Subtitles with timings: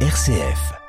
[0.00, 0.85] RCF.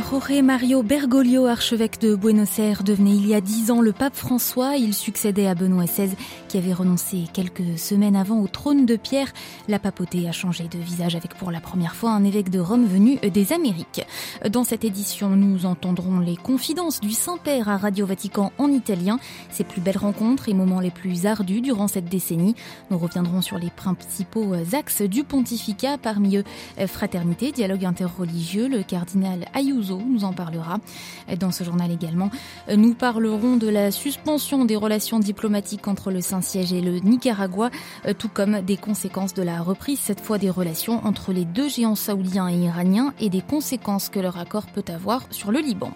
[0.00, 4.16] Jorge Mario Bergoglio, archevêque de Buenos Aires, devenait il y a dix ans le pape
[4.16, 4.76] François.
[4.76, 6.10] Il succédait à Benoît XVI,
[6.48, 9.32] qui avait renoncé quelques semaines avant au trône de pierre.
[9.68, 12.86] La papauté a changé de visage avec pour la première fois un évêque de Rome
[12.86, 14.04] venu des Amériques.
[14.50, 19.20] Dans cette édition, nous entendrons les confidences du Saint-Père à Radio Vatican en italien,
[19.50, 22.56] ses plus belles rencontres et moments les plus ardus durant cette décennie.
[22.90, 26.44] Nous reviendrons sur les principaux axes du pontificat, parmi eux
[26.88, 30.78] fraternité, dialogue interreligieux, le cardinal Ayuso nous en parlera.
[31.38, 32.30] Dans ce journal également,
[32.74, 37.70] nous parlerons de la suspension des relations diplomatiques entre le Saint-Siège et le Nicaragua,
[38.18, 41.94] tout comme des conséquences de la reprise, cette fois des relations entre les deux géants
[41.94, 45.92] saoudiens et iraniens et des conséquences que leur accord peut avoir sur le Liban.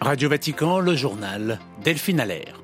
[0.00, 2.60] Radio Vatican, le journal Delphine Allaire.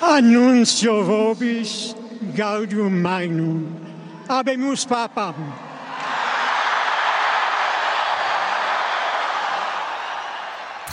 [0.00, 1.94] Annuncio vobis
[2.36, 3.66] gaudium magnum.
[4.28, 5.34] Habemus papam.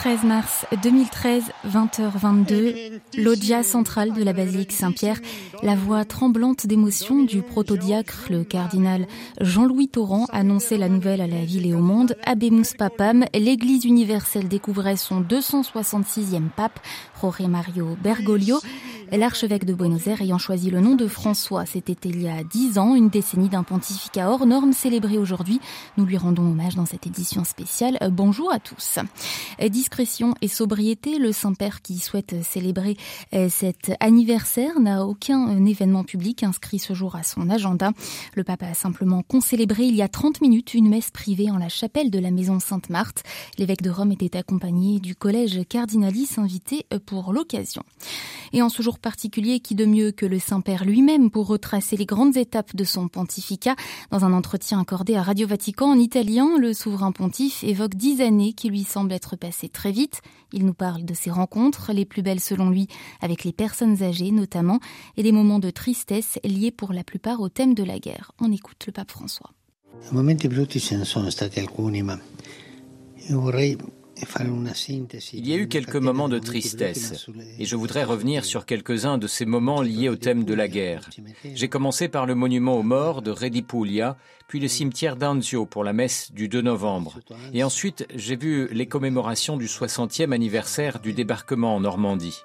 [0.02, 5.20] 13 mars 2013, 20h22, l'Odia centrale de la basilique Saint-Pierre,
[5.62, 9.06] la voix tremblante d'émotion du protodiacre, le cardinal
[9.40, 12.16] Jean-Louis Torrent, annonçait la nouvelle à la ville et au monde.
[12.26, 16.80] Abemus Papam, l'Église universelle découvrait son 266e pape,
[17.20, 18.58] Jorge Mario Bergoglio,
[19.18, 21.66] l'archevêque de Buenos Aires ayant choisi le nom de François.
[21.66, 25.60] C'était il y a dix ans, une décennie d'un pontificat hors norme célébré aujourd'hui.
[25.96, 27.98] Nous lui rendons hommage dans cette édition spéciale.
[28.10, 28.98] Bonjour à tous.
[29.68, 32.96] Discrétion et sobriété, le Saint-Père qui souhaite célébrer
[33.48, 37.92] cet anniversaire n'a aucun événement public inscrit ce jour à son agenda.
[38.34, 41.68] Le pape a simplement concélébré il y a 30 minutes une messe privée en la
[41.68, 43.22] chapelle de la maison Sainte-Marthe.
[43.58, 47.82] L'évêque de Rome était accompagné du collège Cardinalis invité pour l'occasion.
[48.54, 52.06] Et en ce jour particulier, qui de mieux que le Saint-Père lui-même pour retracer les
[52.06, 53.76] grandes étapes de son pontificat
[54.10, 58.54] Dans un entretien accordé à Radio Vatican en italien, le souverain pontife évoque dix années
[58.54, 60.22] qui lui semblent être passées très vite.
[60.52, 62.88] Il nous parle de ses rencontres, les plus belles selon lui,
[63.20, 64.80] avec les personnes âgées notamment,
[65.16, 68.32] et des moments de tristesse liés pour la plupart au thème de la guerre.
[68.40, 69.50] On écoute le pape François.
[75.32, 77.26] Il y a eu quelques moments de tristesse
[77.58, 81.08] et je voudrais revenir sur quelques-uns de ces moments liés au thème de la guerre.
[81.54, 84.16] J'ai commencé par le monument aux morts de Redipulia,
[84.48, 87.18] puis le cimetière d'Anzio pour la messe du 2 novembre.
[87.52, 92.38] Et ensuite, j'ai vu les commémorations du 60e anniversaire du débarquement en Normandie.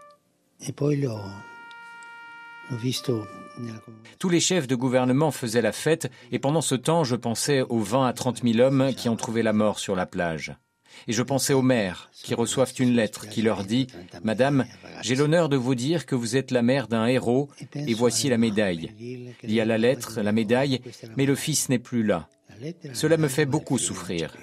[4.20, 7.80] Tous les chefs de gouvernement faisaient la fête et pendant ce temps, je pensais aux
[7.80, 10.56] 20 à 30 000 hommes qui ont trouvé la mort sur la plage.
[11.08, 13.88] Et je pensais aux mères qui reçoivent une lettre qui leur dit⁇
[14.24, 14.66] Madame,
[15.02, 18.38] j'ai l'honneur de vous dire que vous êtes la mère d'un héros et voici la
[18.38, 18.92] médaille.
[19.44, 20.82] Il y a la lettre, la médaille,
[21.16, 22.28] mais le fils n'est plus là.
[22.94, 24.34] Cela me fait beaucoup souffrir.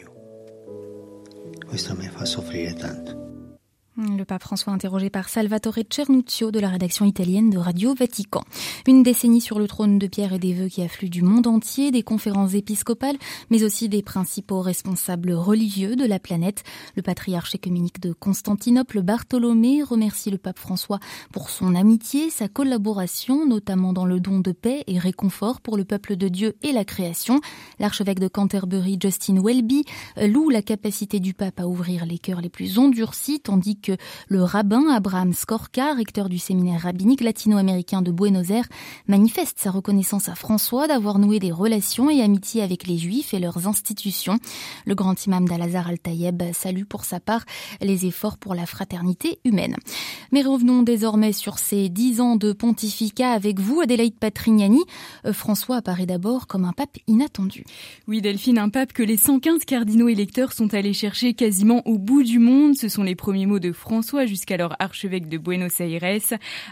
[3.96, 8.42] Le pape François interrogé par Salvatore Cernuccio de la rédaction italienne de Radio Vatican.
[8.88, 11.92] Une décennie sur le trône de pierre et des vœux qui affluent du monde entier,
[11.92, 13.14] des conférences épiscopales,
[13.50, 16.64] mais aussi des principaux responsables religieux de la planète.
[16.96, 20.98] Le patriarche écuménique de Constantinople, Bartholomé, remercie le pape François
[21.32, 25.84] pour son amitié, sa collaboration, notamment dans le don de paix et réconfort pour le
[25.84, 27.40] peuple de Dieu et la création.
[27.78, 29.84] L'archevêque de Canterbury, Justin Welby,
[30.16, 33.96] loue la capacité du pape à ouvrir les cœurs les plus endurcis, tandis que
[34.28, 38.68] le rabbin Abraham Skorka, recteur du séminaire rabbinique latino-américain de Buenos Aires,
[39.08, 43.38] manifeste sa reconnaissance à François d'avoir noué des relations et amitiés avec les juifs et
[43.38, 44.38] leurs institutions.
[44.86, 47.44] Le grand imam d'Al-Azhar al-Tayeb salue pour sa part
[47.82, 49.76] les efforts pour la fraternité humaine.
[50.32, 54.80] Mais revenons désormais sur ces dix ans de pontificat avec vous, Adélaïde Patrignani.
[55.26, 57.64] Euh, François apparaît d'abord comme un pape inattendu.
[58.08, 62.22] Oui, Delphine, un pape que les 115 cardinaux électeurs sont allés chercher quasiment au bout
[62.22, 62.76] du monde.
[62.76, 65.94] Ce sont les premiers mots de François, jusqu'alors archevêque de Buenos Aires.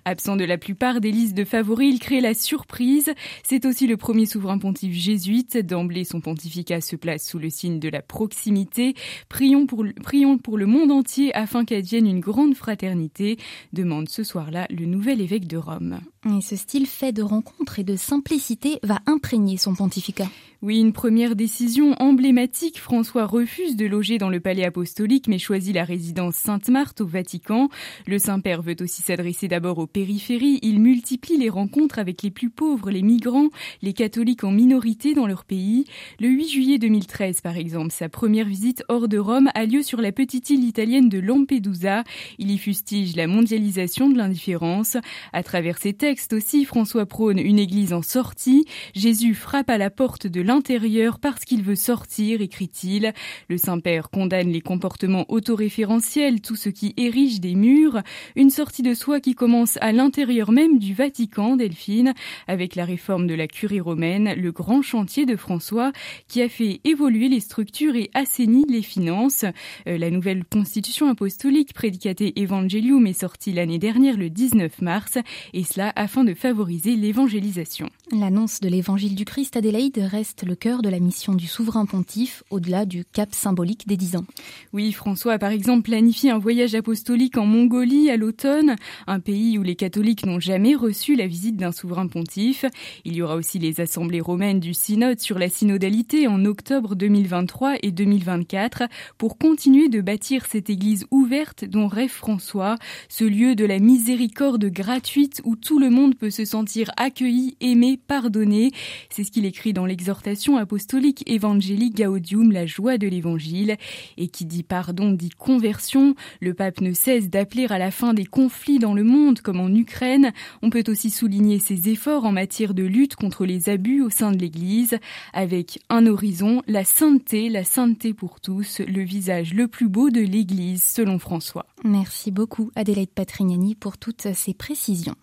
[0.05, 3.13] Absent de la plupart des listes de favoris, il crée la surprise.
[3.45, 5.57] C'est aussi le premier souverain pontife jésuite.
[5.59, 8.95] D'emblée, son pontificat se place sous le signe de la proximité.
[9.29, 13.37] Prions pour, le monde entier afin qu'advienne une grande fraternité,
[13.73, 16.01] demande ce soir-là le nouvel évêque de Rome.
[16.25, 20.29] Et ce style fait de rencontres et de simplicité va imprégner son pontificat.
[20.63, 22.79] Oui, une première décision emblématique.
[22.79, 27.69] François refuse de loger dans le palais apostolique mais choisit la résidence Sainte-Marthe au Vatican.
[28.07, 30.61] Le Saint-Père veut aussi s'adresser d'abord aux périphéries.
[30.63, 33.49] Il multiplie les rencontres avec les plus pauvres, les migrants,
[33.83, 35.85] les catholiques en minorité dans leur pays.
[36.21, 40.01] Le 8 juillet 2013, par exemple, sa première visite hors de Rome a lieu sur
[40.01, 42.05] la petite île italienne de Lampedusa.
[42.39, 44.97] Il y fustige la mondialisation de l'indifférence.
[45.33, 48.67] À travers ses textes, texte aussi, François prône une église en sortie.
[48.95, 53.15] Jésus frappe à la porte de l'intérieur parce qu'il veut sortir, écrit-il.
[53.49, 58.03] Le Saint-Père condamne les comportements autoréférentiels, tout ce qui érige des murs.
[58.37, 62.13] Une sortie de soi qui commence à l'intérieur même du Vatican, Delphine,
[62.49, 65.91] avec la réforme de la curie romaine, le grand chantier de François
[66.29, 69.47] qui a fait évoluer les structures et assaini les finances.
[69.89, 75.17] Euh, la nouvelle constitution apostolique Predicate Evangelium est sortie l'année dernière le 19 mars
[75.55, 77.89] et cela afin de favoriser l'évangélisation.
[78.11, 82.43] L'annonce de l'évangile du Christ Adélaïde reste le cœur de la mission du souverain pontife
[82.51, 84.25] au-delà du cap symbolique des dix ans.
[84.73, 89.59] Oui, François a par exemple planifié un voyage apostolique en Mongolie à l'automne, un pays
[89.59, 92.65] où les catholiques n'ont jamais reçu la visite d'un souverain pontife.
[93.05, 97.77] Il y aura aussi les assemblées romaines du synode sur la synodalité en octobre 2023
[97.83, 98.85] et 2024
[99.19, 102.77] pour continuer de bâtir cette église ouverte dont rêve François,
[103.09, 107.99] ce lieu de la miséricorde gratuite où tout le monde peut se sentir accueilli, aimé,
[108.07, 108.73] pardonné.
[109.11, 113.77] C'est ce qu'il écrit dans l'exhortation apostolique Evangelii Gaudium, la joie de l'évangile.
[114.17, 116.15] Et qui dit pardon dit conversion.
[116.41, 119.69] Le pape ne cesse d'appeler à la fin des conflits dans le monde, comme en
[119.69, 120.33] Ukraine.
[120.63, 124.33] On peut aussi souligner ses efforts en matière de lutte contre les abus au sein
[124.33, 124.99] de l'église,
[125.33, 130.21] avec un horizon, la sainteté, la sainteté pour tous, le visage le plus beau de
[130.21, 131.67] l'église, selon François.
[131.85, 135.17] Merci beaucoup Adélaïde Patrignani pour toutes ces précisions.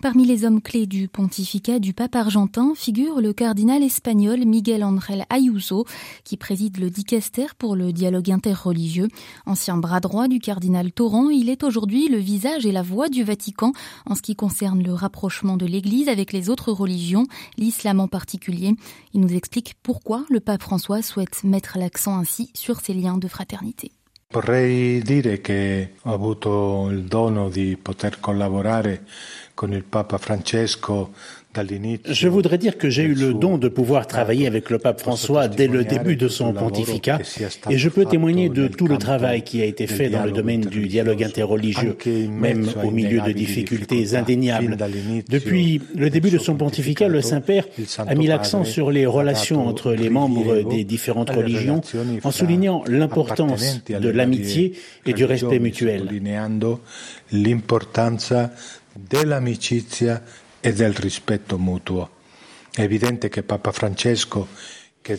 [0.00, 5.24] Parmi les hommes clés du pontificat du pape argentin figure le cardinal espagnol Miguel Ángel
[5.30, 5.84] Ayuso,
[6.22, 9.08] qui préside le dicaster pour le dialogue interreligieux.
[9.46, 13.24] Ancien bras droit du cardinal Torrent, il est aujourd'hui le visage et la voix du
[13.24, 13.72] Vatican
[14.04, 17.26] en ce qui concerne le rapprochement de l'Église avec les autres religions,
[17.58, 18.74] l'islam en particulier.
[19.12, 23.26] Il nous explique pourquoi le pape François souhaite mettre l'accent ainsi sur ces liens de
[23.26, 23.90] fraternité.
[24.28, 29.04] Vorrei dire che ho avuto il dono di poter collaborare
[29.54, 31.14] con il Papa Francesco
[32.08, 35.48] Je voudrais dire que j'ai eu le don de pouvoir travailler avec le pape François
[35.48, 37.20] dès le début de son pontificat
[37.70, 40.62] et je peux témoigner de tout le travail qui a été fait dans le domaine
[40.62, 41.96] du dialogue interreligieux,
[42.28, 44.76] même au milieu de difficultés indéniables.
[45.28, 47.64] Depuis le début de son pontificat, le Saint-Père
[47.98, 51.80] a mis l'accent sur les relations entre les membres des différentes religions
[52.22, 54.74] en soulignant l'importance de l'amitié
[55.06, 56.08] et du respect mutuel.
[60.66, 62.10] E del rispetto mutuo.
[62.72, 64.48] È evidente che Papa Francesco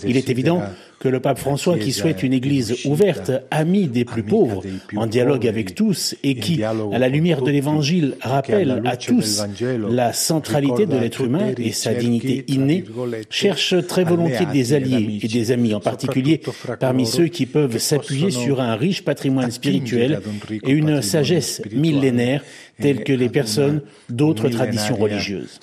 [0.03, 0.61] Il est évident
[0.99, 4.63] que le pape François, qui souhaite une Église ouverte, amie des plus pauvres,
[4.95, 9.43] en dialogue avec tous, et qui, à la lumière de l'Évangile, rappelle à tous
[9.89, 12.83] la centralité de l'être humain et sa dignité innée,
[13.29, 16.41] cherche très volontiers des alliés et des amis, en particulier
[16.79, 20.21] parmi ceux qui peuvent s'appuyer sur un riche patrimoine spirituel
[20.63, 22.43] et une sagesse millénaire
[22.79, 25.59] telle que les personnes d'autres traditions religieuses.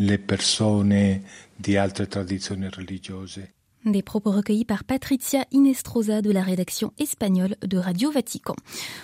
[0.00, 1.20] les personnes
[1.58, 3.57] di altre tradizioni religiose.
[3.84, 8.56] Des propos recueillis par Patricia Inestrosa de la rédaction espagnole de Radio Vatican.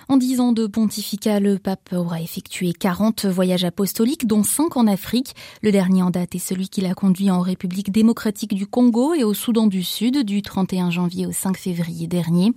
[0.09, 4.89] En dix ans de pontificat, le pape aura effectué 40 voyages apostoliques, dont 5 en
[4.89, 5.37] Afrique.
[5.63, 9.23] Le dernier en date est celui qu'il a conduit en République démocratique du Congo et
[9.23, 12.51] au Soudan du Sud du 31 janvier au 5 février dernier.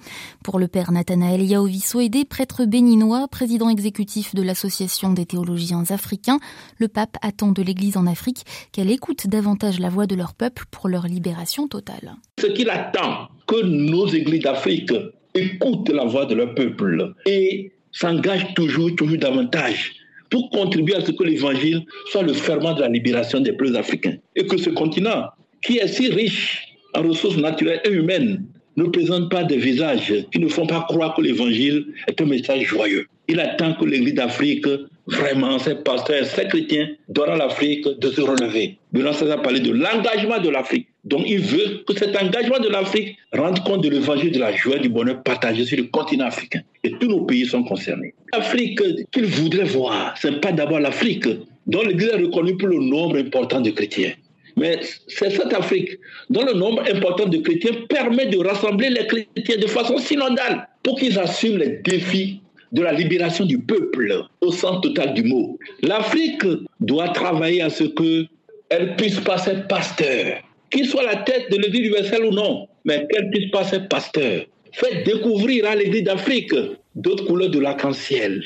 [0.43, 6.39] Pour le père Nathanaël Yaoviso Aidé, prêtre béninois, président exécutif de l'Association des théologiens africains,
[6.79, 10.65] le pape attend de l'Église en Afrique qu'elle écoute davantage la voix de leur peuple
[10.71, 12.06] pour leur libération totale.
[12.39, 14.91] Ce qu'il attend, que nos églises d'Afrique
[15.33, 19.93] écoutent la voix de leur peuple et s'engagent toujours, toujours davantage
[20.29, 24.17] pour contribuer à ce que l'évangile soit le ferment de la libération des peuples africains.
[24.35, 25.27] Et que ce continent,
[25.61, 28.45] qui est si riche en ressources naturelles et humaines,
[28.75, 32.63] ne présente pas des visages qui ne font pas croire que l'évangile est un message
[32.63, 33.07] joyeux.
[33.27, 34.67] Il attend que l'Église d'Afrique,
[35.07, 38.77] vraiment, ses pasteurs, ses chrétiens, donnent à l'Afrique de se relever.
[38.93, 40.87] Benoît a parlé de l'engagement de l'Afrique.
[41.07, 44.75] Donc il veut que cet engagement de l'Afrique rende compte de l'évangile de la joie
[44.75, 46.59] et du bonheur partagé sur le continent africain.
[46.83, 48.13] Et tous nos pays sont concernés.
[48.33, 51.27] L'Afrique qu'il voudrait voir, ce n'est pas d'abord l'Afrique
[51.65, 54.11] dont l'Église est reconnue pour le nombre important de chrétiens.
[54.57, 55.91] Mais c'est cette Afrique
[56.29, 60.99] dont le nombre important de chrétiens permet de rassembler les chrétiens de façon synodale pour
[60.99, 62.41] qu'ils assument les défis
[62.73, 65.57] de la libération du peuple au sens total du mot.
[65.83, 66.43] L'Afrique
[66.81, 72.25] doit travailler à ce qu'elle puisse passer pasteur, qu'il soit la tête de l'Église universelle
[72.25, 74.45] ou non, mais qu'elle puisse passer pasteur.
[74.71, 76.53] Faites découvrir à l'Église d'Afrique
[76.95, 78.43] d'autres couleurs de l'arc-en-ciel.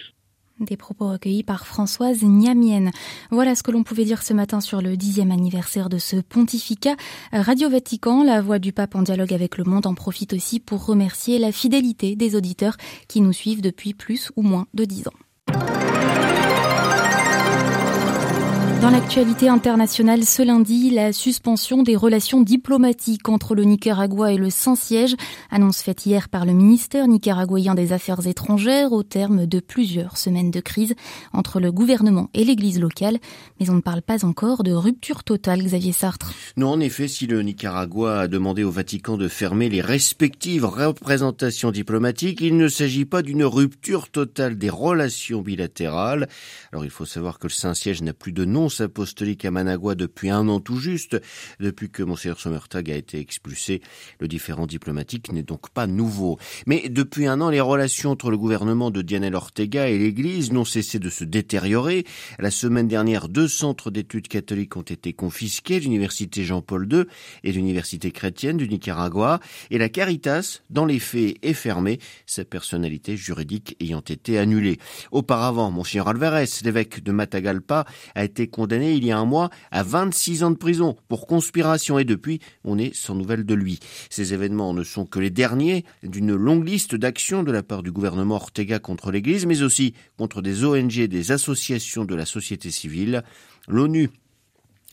[0.61, 2.91] Des propos recueillis par Françoise Niamienne.
[3.31, 6.95] Voilà ce que l'on pouvait dire ce matin sur le dixième anniversaire de ce pontificat.
[7.31, 10.85] Radio Vatican, la voix du pape en dialogue avec le monde, en profite aussi pour
[10.85, 15.13] remercier la fidélité des auditeurs qui nous suivent depuis plus ou moins de dix ans.
[18.81, 24.49] Dans l'actualité internationale, ce lundi, la suspension des relations diplomatiques entre le Nicaragua et le
[24.49, 25.15] Saint-Siège,
[25.51, 30.49] annonce faite hier par le ministère nicaraguayen des Affaires étrangères au terme de plusieurs semaines
[30.49, 30.95] de crise
[31.31, 33.19] entre le gouvernement et l'église locale.
[33.59, 36.33] Mais on ne parle pas encore de rupture totale, Xavier Sartre.
[36.57, 41.69] Non, en effet, si le Nicaragua a demandé au Vatican de fermer les respectives représentations
[41.69, 46.27] diplomatiques, il ne s'agit pas d'une rupture totale des relations bilatérales.
[46.71, 50.29] Alors il faut savoir que le Saint-Siège n'a plus de nom apostolique à Managua depuis
[50.29, 51.21] un an tout juste.
[51.59, 53.81] Depuis que Monseigneur Sommertag a été expulsé,
[54.19, 56.37] le différent diplomatique n'est donc pas nouveau.
[56.67, 60.65] Mais depuis un an, les relations entre le gouvernement de Dianel Ortega et l'Église n'ont
[60.65, 62.05] cessé de se détériorer.
[62.39, 67.03] La semaine dernière, deux centres d'études catholiques ont été confisqués, l'Université Jean-Paul II
[67.43, 73.17] et l'Université chrétienne du Nicaragua, et la Caritas, dans les faits, est fermée, sa personnalité
[73.17, 74.79] juridique ayant été annulée.
[75.11, 77.85] Auparavant, Monseigneur Alvarez, l'évêque de Matagalpa,
[78.15, 81.97] a été condamné il y a un mois à 26 ans de prison pour conspiration
[81.97, 83.79] et depuis, on est sans nouvelles de lui.
[84.11, 87.91] Ces événements ne sont que les derniers d'une longue liste d'actions de la part du
[87.91, 93.23] gouvernement Ortega contre l'Église, mais aussi contre des ONG des associations de la société civile.
[93.67, 94.11] L'ONU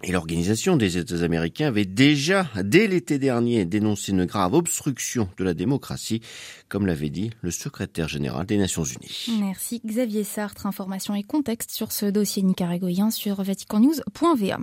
[0.05, 5.43] et l'Organisation des États américains avait déjà, dès l'été dernier, dénoncé une grave obstruction de
[5.43, 6.21] la démocratie,
[6.69, 9.27] comme l'avait dit le secrétaire général des Nations Unies.
[9.41, 10.67] Merci Xavier Sartre.
[10.67, 14.59] Information et contexte sur ce dossier nicaraguayen sur vaticannews.va.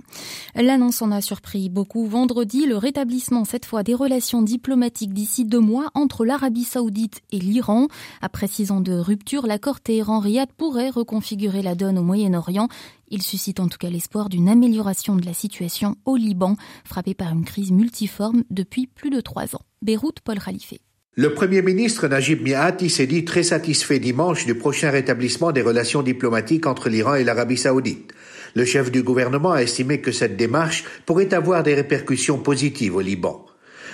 [0.54, 2.06] L'annonce en a surpris beaucoup.
[2.06, 7.38] Vendredi, le rétablissement cette fois des relations diplomatiques d'ici deux mois entre l'Arabie saoudite et
[7.38, 7.88] l'Iran.
[8.22, 12.68] Après six ans de rupture, l'accord Téhéran-Riyad pourrait reconfigurer la donne au Moyen-Orient
[13.08, 17.32] il suscite en tout cas l'espoir d'une amélioration de la situation au Liban, frappé par
[17.32, 19.62] une crise multiforme depuis plus de trois ans.
[19.82, 20.74] Beyrouth, Paul Khalife.
[21.14, 26.02] Le Premier ministre Najib Miati s'est dit très satisfait dimanche du prochain rétablissement des relations
[26.02, 28.12] diplomatiques entre l'Iran et l'Arabie saoudite.
[28.54, 33.00] Le chef du gouvernement a estimé que cette démarche pourrait avoir des répercussions positives au
[33.00, 33.46] Liban.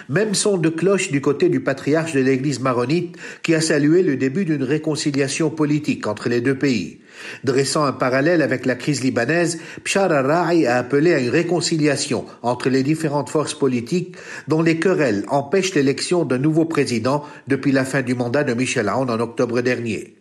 [0.09, 4.17] Même son de cloche du côté du patriarche de l'église maronite qui a salué le
[4.17, 6.99] début d'une réconciliation politique entre les deux pays.
[7.45, 12.69] Dressant un parallèle avec la crise libanaise, Bshar al-Ra'i a appelé à une réconciliation entre
[12.69, 14.17] les différentes forces politiques
[14.49, 18.89] dont les querelles empêchent l'élection d'un nouveau président depuis la fin du mandat de Michel
[18.89, 20.17] Aoun en octobre dernier.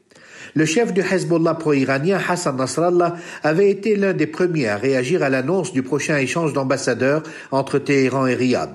[0.53, 5.29] Le chef du Hezbollah pro-iranien, Hassan Nasrallah, avait été l'un des premiers à réagir à
[5.29, 8.71] l'annonce du prochain échange d'ambassadeurs entre Téhéran et Riyad.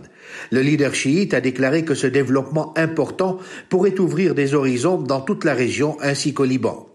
[0.50, 5.44] Le leader chiite a déclaré que ce développement important pourrait ouvrir des horizons dans toute
[5.44, 6.88] la région ainsi qu'au Liban.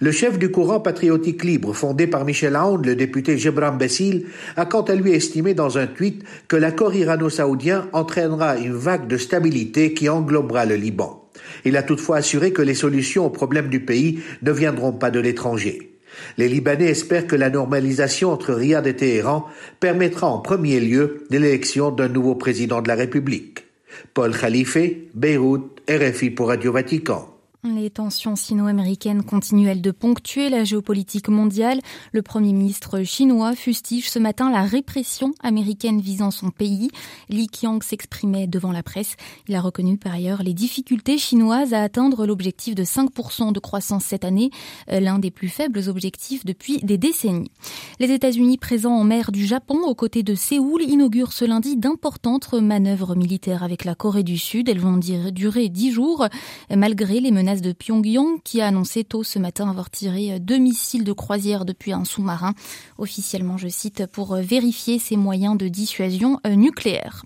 [0.00, 4.64] Le chef du courant patriotique libre fondé par Michel Aoun, le député Gebram Bessil, a
[4.64, 9.94] quant à lui estimé dans un tweet que l'accord irano-saoudien entraînera une vague de stabilité
[9.94, 11.28] qui englobera le Liban.
[11.64, 15.20] Il a toutefois assuré que les solutions aux problèmes du pays ne viendront pas de
[15.20, 15.97] l'étranger.
[16.36, 19.46] Les Libanais espèrent que la normalisation entre Riyad et Téhéran
[19.80, 23.66] permettra en premier lieu l'élection d'un nouveau président de la République.
[24.14, 24.78] Paul Khalife,
[25.14, 27.37] Beyrouth, RFI pour Radio Vatican.
[27.64, 31.80] Les tensions sino-américaines continuent, elles, de ponctuer la géopolitique mondiale.
[32.12, 36.88] Le Premier ministre chinois fustige ce matin la répression américaine visant son pays.
[37.28, 39.16] Li Qiang s'exprimait devant la presse.
[39.48, 44.04] Il a reconnu par ailleurs les difficultés chinoises à atteindre l'objectif de 5% de croissance
[44.04, 44.50] cette année,
[44.92, 47.50] euh, l'un des plus faibles objectifs depuis des décennies.
[47.98, 52.52] Les États-Unis présents en mer du Japon aux côtés de Séoul inaugurent ce lundi d'importantes
[52.52, 54.68] manœuvres militaires avec la Corée du Sud.
[54.68, 56.28] Elles vont durer dix jours
[56.70, 61.04] malgré les menaces de Pyongyang qui a annoncé tôt ce matin avoir tiré deux missiles
[61.04, 62.54] de croisière depuis un sous-marin,
[62.98, 67.24] officiellement, je cite, pour vérifier ses moyens de dissuasion nucléaire.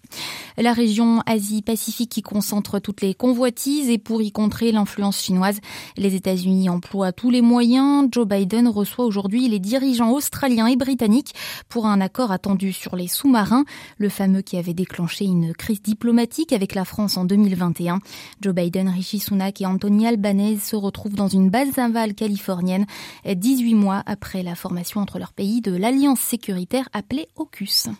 [0.58, 5.60] La région Asie-Pacifique qui concentre toutes les convoitises et pour y contrer l'influence chinoise,
[5.96, 8.08] les États-Unis emploient tous les moyens.
[8.10, 11.34] Joe Biden reçoit aujourd'hui les dirigeants australiens et britanniques
[11.68, 13.64] pour un accord attendu sur les sous-marins,
[13.96, 18.00] le fameux qui avait déclenché une crise diplomatique avec la France en 2021.
[18.40, 20.06] Joe Biden, Rishi Sunak et Anthony
[20.60, 22.86] Se retrouvent dans une base navale californienne
[23.24, 27.90] 18 mois après la formation entre leurs pays de l'alliance sécuritaire appelée AUKUS.